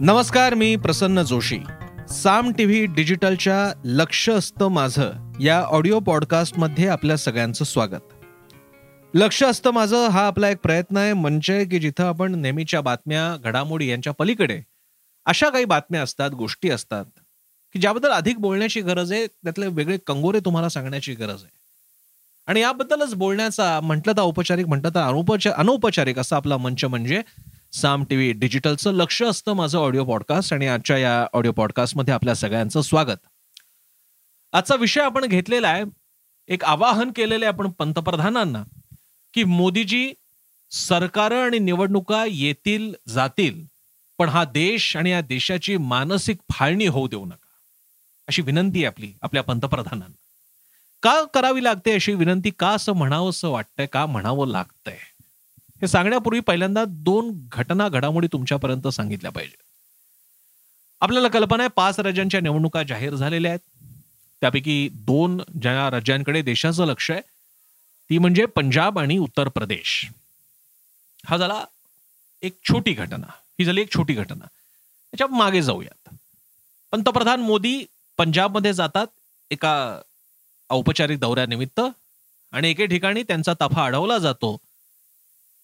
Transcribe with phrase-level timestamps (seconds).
[0.00, 1.58] नमस्कार मी प्रसन्न जोशी.
[2.10, 8.00] साम टीव्ही डिजिटलच्या लक्ष असतं माझं या ऑडिओ पॉडकास्टमध्ये आपल्या सगळ्यांचं स्वागत.
[9.14, 13.36] लक्ष असतं माझं हा आपला एक प्रयत्न आहे मंच आहे की जिथं आपण नेहमीच्या बातम्या
[13.44, 14.60] घडामोडी यांच्या पलीकडे
[15.26, 17.04] अशा काही बातम्या असतात गोष्टी असतात
[17.72, 21.50] की ज्याबद्दल अधिक बोलण्याची गरज आहे त्यातले वेगळे कंगोरे तुम्हाला सांगण्याची गरज आहे.
[22.46, 27.22] आणि याबद्दलच बोलण्याचा म्हटलं तर औपचारिक म्हटलं तर अनौपचार अनौपचारिक असा आपला मंच म्हणजे
[27.74, 32.80] साम टीव्ही डिजिटलचं लक्ष असतं माझं ऑडिओ पॉडकास्ट आणि आजच्या या ऑडिओ पॉडकास्टमध्ये आपल्या सगळ्यांचं
[32.80, 33.18] स्वागत.
[34.52, 35.84] आजचा विषय आपण घेतलेला आहे
[36.48, 38.64] एक आवाहन केलेलं आहे आपण पंतप्रधानांना
[39.34, 40.12] की मोदीजी
[40.70, 43.64] सरकार आणि निवडणुका येतील जातील
[44.18, 47.48] पण हा देश आणि या देशाची मानसिक फाळणी होऊ देऊ नका.
[48.28, 50.14] अशी विनंती आहे आपली आपल्या पंतप्रधानांना.
[51.02, 54.98] का करावी लागते अशी विनंती का असं म्हणावं असं वाटतंय का म्हणावं लागतंय?
[55.84, 59.56] हे सांगण्यापूर्वी पहिल्यांदा दोन घटना घडामोडी तुमच्यापर्यंत सांगितल्या पाहिजे.
[61.00, 63.60] आपल्याला कल्पना आहे पाच राज्यांच्या निवडणुका जाहीर झालेल्या आहेत.
[64.40, 67.20] त्यापैकी दोन ज्या राज्यांकडे देशाचं लक्ष आहे
[68.10, 70.10] ती म्हणजे पंजाब आणि उत्तर प्रदेश.
[71.26, 71.64] हा झाला
[72.42, 73.26] एक छोटी घटना.
[73.26, 74.44] ही झाली एक छोटी घटना.
[75.10, 76.14] त्याच्यामागे जाऊयात.
[76.92, 77.84] पंतप्रधान मोदी
[78.18, 79.06] पंजाबमध्ये जातात
[79.50, 80.00] एका
[80.70, 81.80] औपचारिक दौऱ्यानिमित्त
[82.52, 84.56] आणि एके ठिकाणी त्यांचा ताफा अडवला जातो.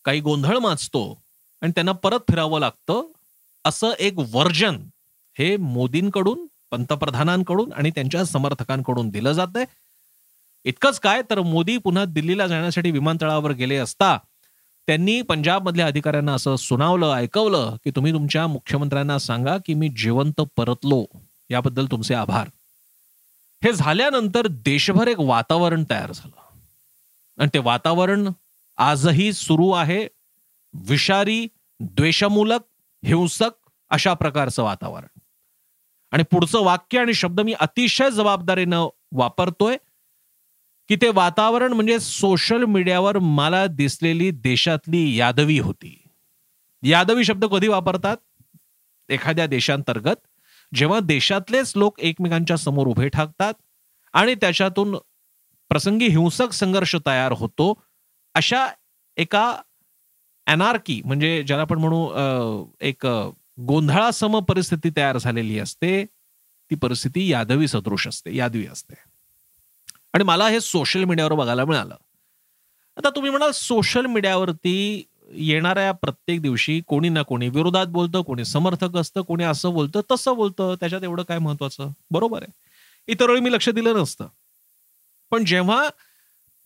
[0.04, 1.22] काही गोंधळ माचतो
[1.60, 3.02] आणि त्यांना परत फिरावं लागतं
[3.64, 4.78] असं एक वर्जन
[5.38, 9.64] हे मोदींकडून पंतप्रधानांकडून आणि त्यांच्या समर्थकांकडून दिलं जातंय.
[10.64, 14.18] इतकंच काय तर मोदी पुन्हा दिल्लीला जाण्यासाठी विमानतळावर गेले असता
[14.86, 21.04] त्यांनी पंजाबमधल्या अधिकाऱ्यांना असं सुनावलं ऐकवलं की तुम्ही तुमच्या मुख्यमंत्र्यांना सांगा की मी जिवंत परतलो.
[21.50, 22.48] याबद्दल तुमचे आभार.
[23.64, 26.40] हे झाल्यानंतर देशभर एक वातावरण तयार झालं.
[27.38, 28.28] आणि ते वातावरण
[28.80, 30.08] आजही सुरू आहे.
[30.74, 31.46] विषारी
[31.80, 32.60] द्वेषमूलक
[33.04, 33.50] हिंसक
[33.90, 35.20] अशा प्रकारचं वातावरण.
[36.10, 39.76] आणि पुढचं वाक्य आणि शब्द मी अतिशय जबाबदारीनं वापरतोय
[40.88, 46.02] की ते वातावरण म्हणजे सोशल मीडियावर मला दिसलेली देशातली यादवी होती.
[46.82, 48.16] यादवी शब्द कधी वापरतात?
[49.08, 50.16] एखाद्या देशांतर्गत.
[50.74, 53.54] जेव्हा देशातलेच लोक एकमेकांच्या समोर उभे ठाकतात
[54.12, 54.96] आणि त्याच्यातून
[55.68, 57.82] प्रसंगी हिंसक संघर्ष तयार होतो
[58.34, 58.66] अशा
[59.16, 59.44] एका
[60.46, 63.06] अनार्की म्हणजे ज्याला आपण म्हणू एक
[63.68, 68.94] गोंधळासम परिस्थिती तयार झालेली असते ती परिस्थिती यादवी सदृश असते यादवी असते.
[70.14, 71.94] आणि मला हे सोशल मीडियावर बघायला मिळालं.
[72.96, 78.96] आता तुम्ही म्हणाल सोशल मीडियावरती येणाऱ्या प्रत्येक दिवशी कोणी ना कोणी विरोधात बोलतं कोणी समर्थक
[78.96, 80.74] असतं कोणी असं बोलतं तसं बोलतं.
[80.80, 81.90] त्याच्यात एवढं काय महत्वाचं?
[82.10, 82.52] बरोबर आहे.
[83.08, 84.28] इतर वेळी मी लक्ष दिलं नसतं.
[85.32, 85.88] पण जेव्हा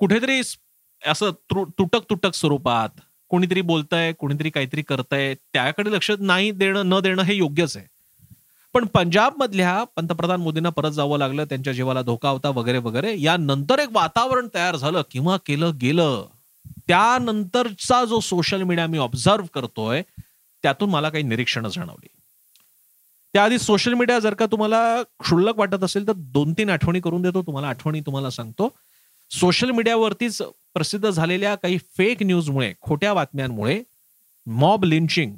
[0.00, 0.40] कुठेतरी
[1.04, 1.30] असं
[1.78, 7.34] तुटक तुटक स्वरूपात कोणीतरी बोलतंय कोणीतरी काहीतरी करतंय त्याकडे लक्ष नाही देणं न देणं हे
[7.34, 7.86] योग्यच आहे.
[8.74, 13.88] पण पंजाबमधल्या पंतप्रधान मोदींना परत जावं लागलं त्यांच्या जीवाला धोका होता वगैरे वगैरे यानंतर एक
[13.92, 16.26] वातावरण तयार झालं किंवा केलं गेलं.
[16.88, 20.02] त्यानंतरचा जो सोशल मीडिया मी ऑब्झर्व करतोय
[20.62, 22.08] त्यातून मला काही निरीक्षणं जाणवली.
[23.32, 27.42] त्याआधी सोशल मीडिया जर का तुम्हाला क्षुल्लक वाटत असेल तर दोन तीन आठवणी करून देतो
[27.42, 28.68] तुम्हाला आठवणी तुम्हाला सांगतो.
[29.30, 30.42] सोशल मीडियावरतीच
[30.74, 33.82] प्रसिद्ध झालेल्या काही फेक न्यूजमुळे खोट्या बातम्यांमुळे
[34.46, 35.36] मॉब लिंचिंग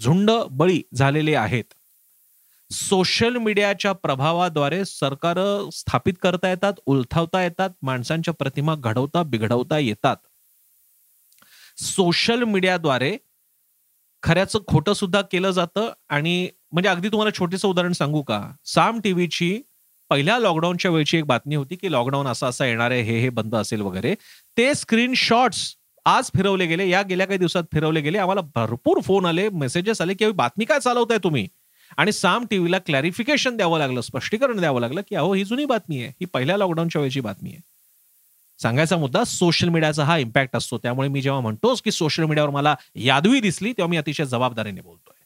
[0.00, 1.64] झुंड बळी झालेले आहेत.
[2.70, 5.38] सोशल मीडियाच्या प्रभावाद्वारे सरकार
[5.72, 10.16] स्थापित करता येतात उलथावता येतात माणसांच्या प्रतिमा घडवता बिघडवता येतात.
[11.80, 13.16] सोशल मीडियाद्वारे
[14.22, 18.50] खऱ्याचं खोटं सुद्धा केलं जातं आणि म्हणजे अगदी तुम्हाला छोटेसं उदाहरण सांगू का?
[18.64, 19.62] साम टीव्हीची
[20.10, 23.54] पहिल्या लॉकडाऊनच्या वेळची एक बातमी होती की लॉकडाऊन असा असा येणार आहे हे हे बंद
[23.54, 24.14] असेल वगैरे.
[24.56, 25.74] ते स्क्रीनशॉट्स
[26.04, 28.18] आज फिरवले गेले या गेल्या काही दिवसात फिरवले गेले.
[28.18, 31.48] आम्हाला भरपूर फोन आले मेसेजेस आले की बातमी काय चालवताय तुम्ही?
[31.96, 36.08] आणि साम टीव्हीला क्लॅरिफिकेशन द्यावं लागलं स्पष्टीकरण द्यावं लागलं की अहो ही जुनी बातमी आहे
[36.08, 37.60] ही पहिल्या लॉकडाऊनच्या वेळची बातमी आहे.
[38.62, 40.78] सांगायचा मुद्दा सोशल मीडियाचा हा इम्पॅक्ट असतो.
[40.78, 45.24] त्यामुळे मी जेव्हा म्हणतोस की सोशल मीडियावर मला यादवी दिसली तेव्हा मी अतिशय जबाबदारीने बोलतोय.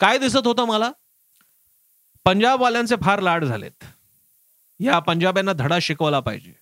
[0.00, 0.90] काय दिसत होतं मला?
[2.26, 3.84] पंजाबवाल्यांचे फार लाड झालेत.
[4.80, 6.52] या पंजाब्यांना धडा शिकवला पाहिजे.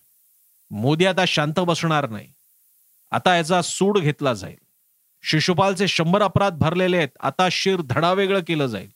[0.71, 2.29] मोदी आता शांत बसणार नाही.
[3.11, 4.57] आता याचा सूड घेतला जाईल.
[5.23, 7.09] शिशुपालचे शंभर अपराध भरलेले आहेत.
[7.21, 8.91] आता शिर धडा वेगळं केलं जाईल.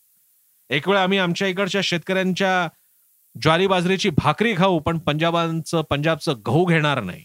[0.70, 2.69] एक वेळ आम्ही आमच्या इकडच्या शेतकऱ्यांच्या
[3.43, 7.25] ज्वारी बाजरीची भाकरी खाऊ पण पंजाबांचं पंजाबचं गहू घेणार नाही.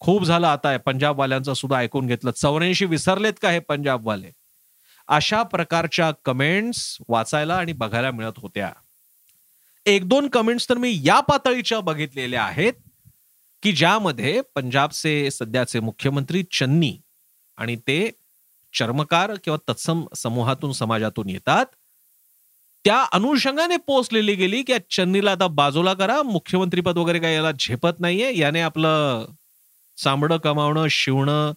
[0.00, 2.30] खूप झालं आता पंजाबवाल्यांचं सुद्धा ऐकून घेतलं.
[2.30, 4.30] चौऱ्याऐंशी विसरलेत का हे पंजाबवाले?
[5.10, 8.72] अशा प्रकारच्या कमेंट्स वाचायला आणि बघायला मिळत होत्या.
[9.86, 12.72] एक दोन कमेंट्स तर मी या पातळीच्या बघितलेल्या आहेत
[13.62, 16.98] की ज्यामध्ये पंजाबचे सध्याचे मुख्यमंत्री चन्नी
[17.56, 18.10] आणि ते
[18.74, 21.66] चर्मकार किंवा तत्सम समूहातून समाजातून येतात.
[22.84, 28.00] त्या अनुषंगाने पोस्ट लिहिली गेली की चन्नीला आता बाजूला करा मुख्यमंत्रीपद वगैरे काही याला झेपत
[28.00, 28.38] नाहीये.
[28.38, 29.24] याने आपलं
[29.96, 31.52] चांबडं कमावणं शिवणं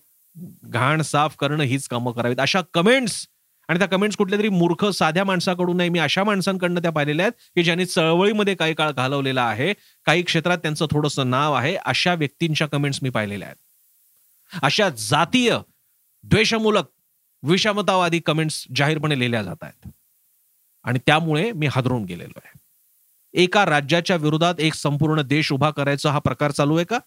[0.64, 2.40] घाण साफ करणं हीच कामं करावीत.
[2.40, 3.28] अशा कमेंट्स
[3.68, 7.52] आणि त्या कमेंट्स कुठल्या तरी मूर्ख साध्या माणसाकडून नाही मी अशा माणसांकडनं त्या पाहिलेल्या आहेत
[7.56, 9.74] की ज्यांनी चळवळीमध्ये काही काळ घालवलेला आहे
[10.06, 13.58] काही क्षेत्रात त्यांचं थोडंसं नाव आहे अशा व्यक्तींच्या कमेंट्स मी पाहिलेल्या आहेत.
[14.64, 15.58] अशा जातीय
[16.24, 16.84] द्वेषमूलक
[17.44, 19.90] विषमतावादी कमेंट्स जाहीरपणे लिहिल्या जात आहेत.
[20.84, 22.60] आणि त्यामुळे मी हादरून गेलेलो आहे.
[23.34, 27.00] एका राज्याच्या विरोधात एक संपूर्ण देश उभा करायचा हा प्रकार चालू आहे का?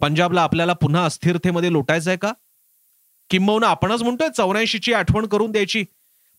[0.00, 2.32] पंजाबला आपल्याला पुन्हा अस्थिरतेमध्ये लोटायचं आहे का?
[3.30, 5.84] किंबहुना आपणच म्हणतोय चौऱ्याऐंशीची आठवण करून द्यायची.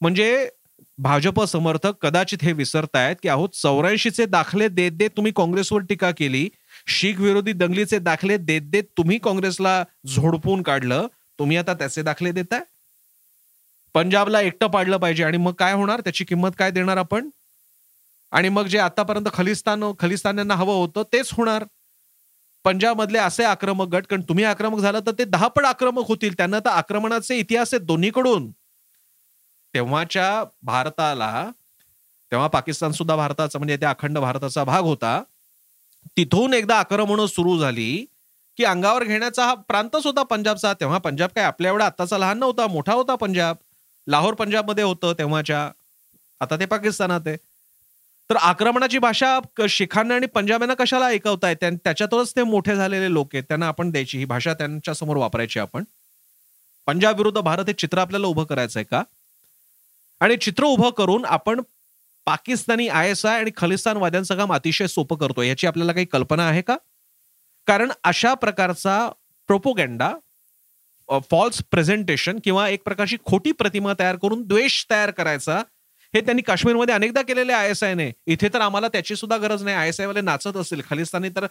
[0.02, 0.50] म्हणजे
[0.98, 6.50] भाजप समर्थक कदाचित हे विसरतायत की अहो चौऱ्याऐंशीचे दाखले देत देत तुम्ही काँग्रेसवर टीका केली.
[6.88, 11.08] शीख विरोधी दंगलीचे दाखले देत देत तुम्ही काँग्रेसला झोडपून काढलं.
[11.40, 12.62] तुम्ही आता त्याचे दाखले देताय?
[13.94, 16.02] पंजाबला एकटं पाडलं पाहिजे आणि मग काय होणार?
[16.02, 17.30] त्याची किंमत काय देणार आपण?
[18.32, 21.64] आणि मग जे आतापर्यंत खलिस्तान खलिस्तान्यांना हवं होतं तेच होणार.
[22.66, 26.34] पंजाबमधले असे आक्रमक गट कारण तुम्ही आक्रमक झाला तर ते दहा पण आक्रमक होतील.
[26.38, 28.52] त्यांना तर आक्रमणाचे इतिहास आहेत दोन्हीकडून.
[29.74, 31.50] तेव्हाच्या भारताला
[32.32, 35.22] तेव्हा पाकिस्तान सुद्धा भारताचा म्हणजे त्या अखंड भारताचा भाग होता.
[36.18, 38.06] तिथून एकदा आक्रमण सुरू झाली
[38.58, 40.74] की अंगावर घेण्याचा हा प्रांतच होता पंजाबचा.
[40.74, 43.56] तेव्हा पंजाब काय आपल्या एवढा आत्ताचा लहान नव्हता मोठा होता पंजाब.
[44.08, 45.72] लाहोर पंजाबमध्ये होतं तेव्हाच्या.
[46.42, 47.38] आता ते पाकिस्तानात आहे.
[48.32, 49.40] तर आक्रमणाची भाषा
[49.70, 51.56] शिखांना आणि पंजाब्यांना कशाला ऐकवताय?
[51.56, 53.44] त्याच्यातच ते मोठे झालेले लोक आहेत.
[53.48, 54.18] त्यांना आपण द्यायची.
[54.18, 55.84] ही भाषा त्यांच्यासमोर वापरायची आपण.
[56.88, 59.04] पंजाब विरुद्ध भारत हे चित्र आपल्याला उभं करायचं आहे का?
[60.22, 61.62] आणि चित्र उभं करून आपण
[62.26, 66.62] पाकिस्तानी आय एस आय आणि खलिस्तानवाद्यांचं काम अतिशय सोपं करतो याची आपल्याला काही कल्पना आहे
[66.62, 66.76] का?
[67.68, 68.98] कारण अशा प्रकारचा
[69.50, 70.14] प्रोपोगेंडा
[71.32, 75.62] फॉल्स प्रेझेंटेशन किंवा एक प्रकारची खोटी प्रतिमा तयार करून द्वेष तयार करायचा
[76.14, 79.76] हे त्यांनी काश्मीरमध्ये अनेकदा केलेले आय एस आयने इथे तर आम्हाला त्याची सुद्धा गरज नाही.
[79.76, 80.82] आय एस आय नाचत असतील.
[80.90, 81.46] खालिस्तानी तर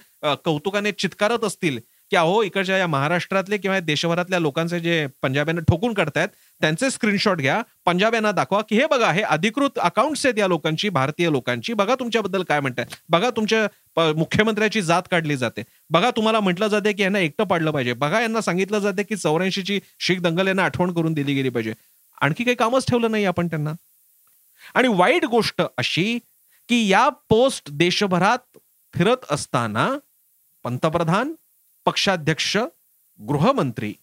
[0.44, 1.78] कौतुकाने चित्कारत असतील
[2.10, 6.28] की अहो इकडच्या या महाराष्ट्रातले किंवा देशभरातल्या लोकांचे जे पंजाब्यांना ठोकून काढतायत
[6.60, 7.60] त्यांचे स्क्रीनशॉट घ्या.
[7.86, 11.72] पंजाब्यांना दाखवा की हे बघा हे अधिकृत अकाउंट्स आहेत या लोकांची भारतीय लोकांची.
[11.72, 15.62] बघा तुमच्याबद्दल काय म्हणतात बघा तुमच्या मुख्यमंत्र्याची जात काढली जाते.
[15.90, 17.92] बघा तुम्हाला म्हटलं जाते की यांना एकटं पाडलं पाहिजे.
[17.92, 21.72] बघा यांना सांगितलं जाते की चौऱ्याऐंशीची शीख दंगल यांना आठवण करून दिली गेली पाहिजे.
[22.20, 23.72] आणखी काही कामच ठेवलं नाही आपण त्यांना?
[24.74, 26.18] आणि वाईट गोष्ट अशी
[26.68, 28.58] की या पोस्ट देशभरात
[28.94, 29.88] फिरत असताना
[30.64, 31.34] पंतप्रधान
[31.84, 32.56] पक्षाध्यक्ष
[33.20, 33.94] गृहमंत्री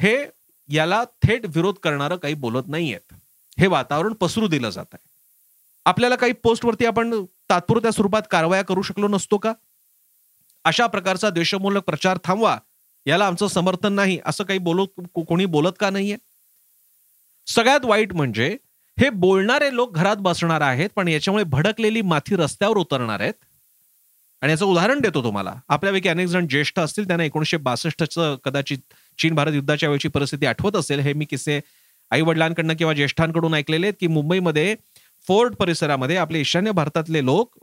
[0.00, 0.26] हे
[0.68, 3.14] याला थेट विरोध करणारं काही बोलत नाहीयेत.
[3.60, 5.08] हे वातावरण पसरू दिलं जात आहे
[5.84, 9.52] आपल्याला काही पोस्टवरती आपण तात्पुरत्या स्वरूपात कारवाया करू शकलो नसतो का?
[10.64, 12.58] अशा प्रकारचा देशमूलक प्रचार थांबवा.
[13.06, 14.18] याला आमचं समर्थन नाही.
[14.26, 16.16] असं काही बोलत कोणी बोलत का नाहीये?
[17.46, 18.56] सगळ्यात वाईट म्हणजे
[19.00, 23.34] हे बोलणारे लोक घरात बसणार आहेत पण याच्यामुळे भडकलेली माथी रस्त्यावर उतरणार आहेत.
[24.42, 25.54] आणि याचं उदाहरण देतो तुम्हाला.
[25.68, 28.78] आपल्यापैकी अनेक जण ज्येष्ठ असतील त्यांना एकोणीशे बासष्टचं कदाचित
[29.18, 31.00] चीन भारत युद्धाच्या वेळची परिस्थिती आठवत असेल.
[31.00, 31.60] हे मी किस्से
[32.10, 34.76] आई वडिलांकडनं किंवा ज्येष्ठांकडून ऐकलेले आहेत की मुंबईमध्ये
[35.28, 37.58] फोर्ट परिसरामध्ये आपले ईशान्य भारतातले लोक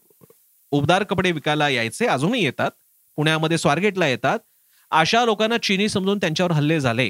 [0.71, 2.71] उबदार कपडे विकायला यायचे अजूनही येतात.
[3.15, 4.39] पुण्यामध्ये स्वारगेटला येतात.
[4.91, 7.09] अशा लोकांना चिनी समजून त्यांच्यावर हल्ले झाले.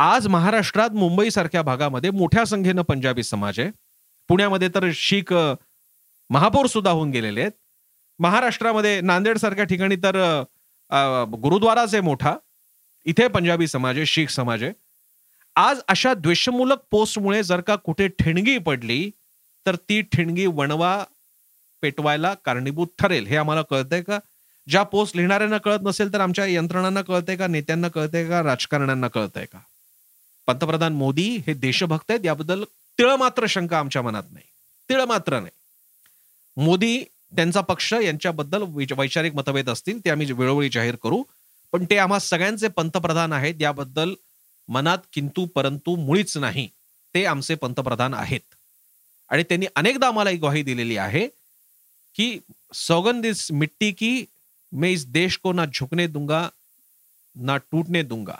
[0.00, 3.70] आज महाराष्ट्रात मुंबईसारख्या भागामध्ये मोठ्या संख्येनं पंजाबी समाज आहे.
[4.28, 5.32] पुण्यामध्ये तर शीख
[6.30, 7.52] महापौर सुद्धा होऊन गेलेले आहेत.
[8.18, 10.16] महाराष्ट्रामध्ये नांदेडसारख्या ठिकाणी तर
[11.42, 12.34] गुरुद्वाराच आहे मोठा.
[13.06, 14.72] इथे पंजाबी समाज आहे शीख समाज आहे.
[15.56, 19.10] आज अशा द्वेषमूलक पोस्टमुळे जर का कुठे ठिणगी पडली
[19.66, 20.96] तर ती ठिणगी वणवा
[21.82, 23.26] पेटवायला कारणीभूत ठरेल.
[23.26, 24.18] हे आम्हाला कळतंय का?
[24.66, 27.46] ज्या पोस्ट लिहिणाऱ्यांना कळत नसेल तर आमच्या यंत्रणांना कळतंय का?
[27.46, 28.42] नेत्यांना कळतंय का?
[28.42, 29.58] राजकारण्यांना कळतंय का?
[30.50, 32.64] पंतप्रधान मोदी हे देशभक्त आहेत याबद्दल
[32.98, 34.44] तिळ मात्र शंका आमच्या मनात नाही.
[34.88, 35.50] तिळ मात्र नाही.
[36.64, 37.04] मोदी
[37.36, 38.62] त्यांचा पक्ष यांच्याबद्दल
[38.96, 41.22] वैचारिक मतभेद असतील ते आम्ही वेळोवेळी जाहीर करू.
[41.72, 44.14] पण ते आम्हा सगळ्यांचे पंतप्रधान आहेत याबद्दल
[44.68, 46.68] मनात किंतु परंतु मुळीच नाही.
[47.14, 48.54] ते आमचे पंतप्रधान आहेत.
[49.28, 51.28] आणि त्यांनी अनेकदा आम्हाला ही ग्वाही दिलेली आहे
[52.14, 52.38] की
[52.74, 54.24] सौगंध इस मिट्टी की
[54.72, 56.48] मैं इस देश को ना झुकने दूंगा
[57.36, 58.38] ना टूटने दूंगा.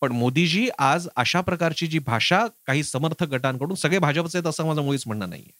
[0.00, 4.82] पण मोदीजी आज अशा प्रकारची जी भाषा काही समर्थक गटांकडून सगळे भाजपचे आहेत असं माझं
[4.82, 5.50] मुळीच म्हणणं नाहीये.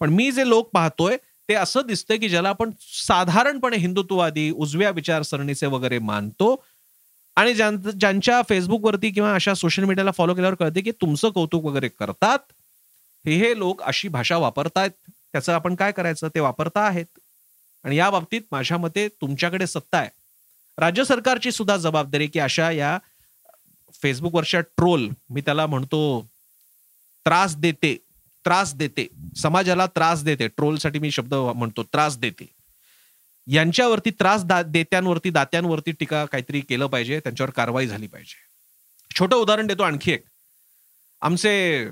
[0.00, 1.16] पण मी जे लोक पाहतोय
[1.48, 6.54] ते असं दिसतंय की ज्याला आपण साधारणपणे हिंदुत्ववादी उजव्या विचारसरणीचे वगैरे मानतो
[7.36, 12.38] आणि ज्यांच्या फेसबुकवरती किंवा अशा सोशल मीडियाला फॉलो केल्यावर कळते की तुमचं कौतुक वगैरे करतात
[13.24, 14.90] हे हे लोक अशी भाषा वापरतायत.
[15.32, 16.28] त्याचं आपण काय करायचं?
[16.34, 17.06] ते वापरता आहेत.
[17.84, 20.08] आणि या बाबतीत माझ्या मते तुमच्याकडे सत्ता आहे.
[20.78, 22.98] राज्य सरकारची सुद्धा जबाबदारी की अशा या
[24.02, 26.30] फेसबुकवरच्या ट्रोल मी त्याला म्हणतो
[27.24, 27.98] त्रास देते
[28.44, 29.08] त्रास देते.
[29.36, 30.48] समाजाला त्रास देते.
[30.48, 32.48] ट्रोलसाठी मी शब्द म्हणतो त्रास देते.
[33.46, 38.34] यांच्यावरती त्रास दा देत्यांवरती दात्यांवरती टीका काहीतरी केलं पाहिजे त्यांच्यावर कारवाई झाली पाहिजे.
[39.18, 40.22] छोटं उदाहरण देतो आणखी एक.
[41.20, 41.86] आमचे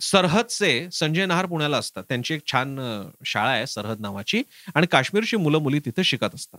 [0.00, 2.04] सरहदचे संजय नहार पुण्याला असतात.
[2.08, 2.80] त्यांची एक छान
[3.24, 4.42] शाळा आहे सरहद नावाची.
[4.74, 6.58] आणि काश्मीरची मुलं मुली तिथे शिकत असतात.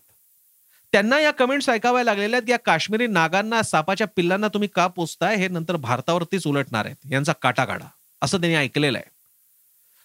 [0.93, 5.75] त्यांना या कमेंट्स ऐकाव्या लागलेल्या या काश्मीरी नागांना सापाच्या पिल्लांना तुम्ही का पोचताय हे नंतर
[5.75, 6.95] भारतावरतीच उलटणार आहेत.
[7.11, 7.87] यांचा काटा काढा
[8.21, 9.09] असं त्यांनी ऐकलेलं आहे.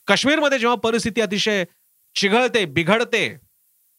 [0.09, 1.65] काश्मीरमध्ये जेव्हा परिस्थिती अतिशय
[2.17, 3.29] चिघळते बिघडते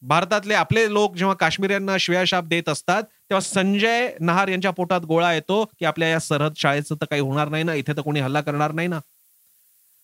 [0.01, 5.63] भारतातले आपले लोक जेव्हा काश्मीरियांना शिव्याशाप देत असतात तेव्हा संजय नहार यांच्या पोटात गोळा येतो
[5.79, 8.71] की आपल्या या सरहद शाळेचं तर काही होणार नाही ना इथे तर कोणी हल्ला करणार
[8.71, 8.99] नाही ना.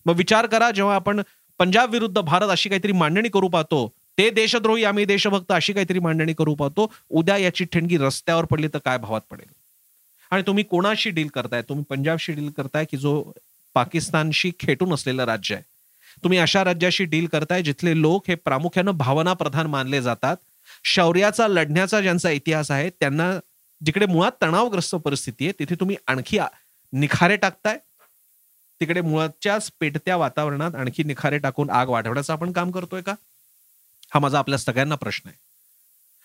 [0.05, 1.21] मग विचार करा जेव्हा आपण
[1.59, 3.88] पंजाब विरुद्ध भारत अशी काहीतरी मांडणी करू पाहतो
[4.21, 6.93] ते देशद्रोही आम्ही देशभक्त अशी काहीतरी मांडणी करू पाहतो.
[7.09, 9.53] उद्या याची ठिणगी रस्त्यावर पडली तर काय भावात पडेल?
[10.31, 11.61] आणि तुम्ही कोणाशी डील करताय?
[11.61, 13.31] तुम्ही पंजाबशी डील करताय की जो
[13.73, 15.63] पाकिस्तानशी खेटून असलेलं राज्य आहे?
[16.23, 20.37] तुम्ही अशा राज्याशी डील करताय जिथले लोक हे प्रामुख्यानं भावना प्रधान मानले जातात.
[20.83, 23.39] शौर्याचा लढण्याचा ज्यांचा इतिहास आहे त्यांना
[23.85, 26.39] जिकडे मुळात तणावग्रस्त परिस्थिती आहे तिथे तुम्ही आणखी
[26.93, 27.77] निखारे टाकताय.
[28.79, 33.13] तिकडे मुळाच्याच पेटत्या वातावरणात आणखी निखारे टाकून आग वाढवण्याचं आपण काम करतोय का?
[34.12, 35.38] हा माझा आपल्या सगळ्यांना प्रश्न आहे.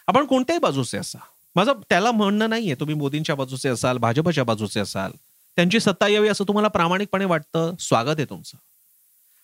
[0.09, 1.19] आपण कोणत्याही बाजूचे असा
[1.57, 5.13] माझं त्याला म्हणणं नाहीये तुम्ही मोदींच्या बाजूचे असाल भाजपच्या बाजूचे असाल.
[5.57, 7.75] त्यांची सत्ता यावी असं तुम्हाला प्रामाणिकपणे वाटतं?
[7.81, 8.57] स्वागत आहे तुमचं.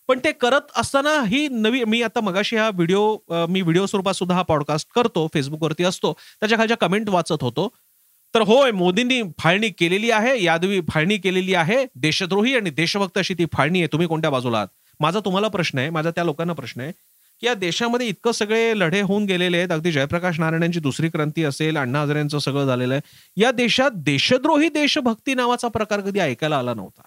[0.09, 3.15] पण ते करत असताना ही नवी मी आता मगाशी हा व्हिडिओ
[3.49, 6.11] मी व्हिडिओ स्वरूपात सुद्धा हा पॉडकास्ट करतो फेसबुकवरती असतो.
[6.39, 7.67] त्याच्या खालच्या कमेंट वाचत होतो.
[8.33, 11.85] तर होय मोदींनी फाळणी केलेली आहे यादवी फाळणी केलेली आहे.
[11.95, 13.87] देशद्रोही आणि देशभक्त अशी ती फाळणी आहे.
[13.91, 14.67] तुम्ही कोणत्या बाजूला आहात?
[14.99, 16.91] माझा तुम्हाला प्रश्न आहे माझा त्या लोकांना प्रश्न आहे.
[17.43, 19.71] या देशामध्ये इतकं सगळे लढे होऊन गेलेले आहेत.
[19.71, 23.01] अगदी जयप्रकाश नारायणांची दुसरी क्रांती असेल अण्णा हजारेंचं सगळं झालेलं आहे.
[23.41, 27.01] या देशात देशद्रोही देशभक्ती नावाचा प्रकार कधी ऐकायला आला नव्हता.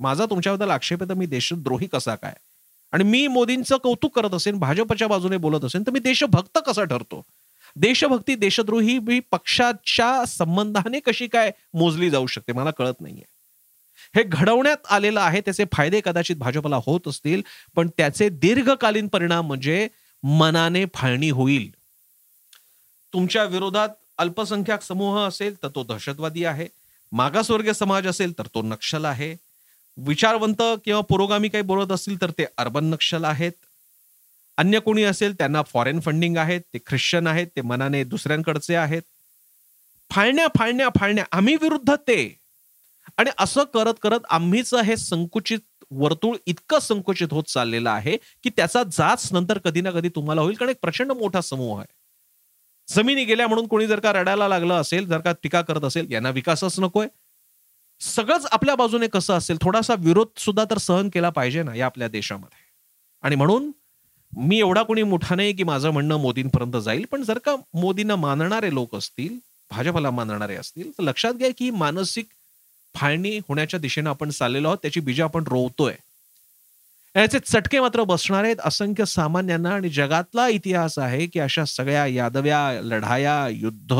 [0.00, 2.34] माझा तुमच्याबद्दल आक्षेप आहे तर मी देशद्रोही कसा काय?
[2.92, 7.22] आणि मी मोदींचं कौतुक करत असेल भाजपच्या बाजूने बोलत असेल तर मी देशभक्त कसा ठरतो?
[7.76, 13.33] देशभक्ती देशद्रोही मी पक्षाच्या संबंधाने कशी काय मोजली जाऊ शकते मला कळत नाहीये.
[14.14, 17.42] हे घडवण्यात आलेलं आहे त्याचे फायदे कदाचित भाजपला होत असतील
[17.76, 19.88] पण त्याचे दीर्घकालीन परिणाम म्हणजे
[20.22, 21.70] मनाने फाळणी होईल.
[23.12, 26.66] तुमच्या विरोधात अल्पसंख्याक समूह असेल तर तो दहशतवादी आहे.
[27.12, 29.36] मागासवर्गीय समाज असेल तर तो नक्षल आहे.
[29.96, 33.52] विचारवंत किंवा पुरोगामी काही बोलत असतील तर ते अर्बन नक्षल आहेत.
[34.56, 39.02] अन्य कोणी असेल त्यांना फॉरेन फंडिंग आहेत ते ख्रिश्चन आहेत ते मनाने दुसऱ्यांकडचे आहेत.
[40.10, 42.43] फाळण्या फाळण्या फाळण्या आम्ही विरुद्ध ते.
[43.18, 45.58] आणि असं करत करत आम्हीच हे संकुचित
[45.90, 50.54] वर्तुळ इतकं संकुचित होत चाललेलं आहे की त्याचा जाच नंतर कधी ना कधी तुम्हाला होईल
[50.56, 51.86] कारण एक प्रचंड मोठा समूह आहे.
[52.88, 56.30] जमिनी गेल्या म्हणून कोणी जर का रडायला लागलं असेल जर का टीका करत असेल यांना
[56.30, 57.06] विकासच नकोय.
[58.00, 62.08] सगळंच आपल्या बाजूने कसं असेल थोडासा विरोध सुद्धा तर सहन केला पाहिजे ना या आपल्या
[62.08, 62.62] देशामध्ये.
[63.22, 63.70] आणि म्हणून
[64.32, 68.72] मी एवढा कोणी मोठा नाही की माझं म्हणणं मोदींपर्यंत जाईल पण जर का मोदींना मानणारे
[68.74, 69.38] लोक असतील
[69.70, 72.26] भाजपला मानणारे असतील तर लक्षात घ्या की मानसिक
[72.94, 75.94] फाळणी होण्याच्या दिशेनं आपण चाललेलो आहोत त्याची बीज आपण रोवतोय.
[77.16, 78.56] याचे चटके मात्र बसणार आहेत.
[78.64, 83.94] असंख्य सामान्यांना आणि जगातला इतिहास आहे की अशा सगळ्या यादव्या लढाया युद्ध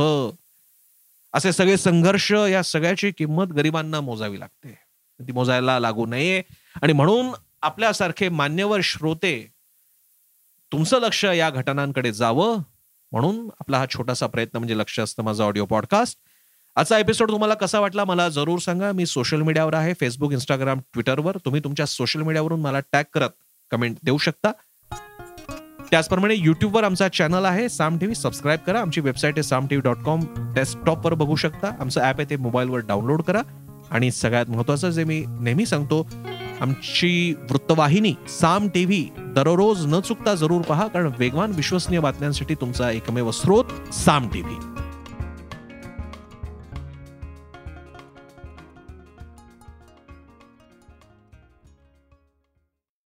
[1.32, 4.78] असे सगळे संघर्ष या सगळ्याची किंमत गरिबांना मोजावी लागते.
[5.20, 6.42] ती मोजायला लागू नये.
[6.82, 7.26] आणि म्हणून
[7.62, 9.52] आपल्यासारखे मान्यवर श्रोते
[10.72, 12.58] तुमचं लक्ष या घटनांकडे जावं.
[13.12, 16.18] म्हणून आपला हा छोटासा प्रयत्न म्हणजे लक्ष असतं माझा ऑडिओ पॉडकास्ट
[16.76, 18.92] आजचा एपिसोड तुम्हाला कसा वाटला मला जरूर सांगा.
[18.92, 19.92] मी सोशल मीडियावर आहे.
[20.00, 23.30] फेसबुक इंस्टाग्राम ट्विटरवर तुम्ही तुमच्या सोशल मीडियावरून मला टॅग करत
[23.70, 24.52] कमेंट देऊ शकता.
[25.90, 27.68] त्याचप्रमाणे युट्यूबवर आमचा चॅनल आहे.
[27.68, 28.80] साम टीव्ही सबस्क्राईब करा.
[28.80, 30.20] आमची वेबसाईट आहे साम टीव्ही डॉट कॉम
[30.54, 31.74] डेस्कटॉपवर बघू शकता.
[31.80, 33.42] आमचं ॲप आहे ते मोबाईलवर डाउनलोड करा.
[33.90, 36.08] आणि सगळ्यात महत्त्वाचं जे मी नेहमी सांगतो
[36.60, 40.86] आमची वृत्तवाहिनी साम टीव्ही दररोज न चुकता जरूर पहा.
[40.86, 44.56] कारण वेगवान विश्वसनीय बातम्यांसाठी तुमचा एकमेव स्रोत साम टीव्ही